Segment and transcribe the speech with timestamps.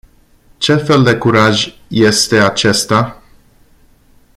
[0.63, 3.21] Ce fel de curaj este acesta?